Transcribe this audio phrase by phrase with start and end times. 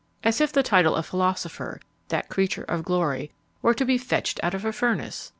[0.23, 4.55] As if the title of philosopher, that creature of glory, were to be fetched out
[4.55, 5.29] of a furnace!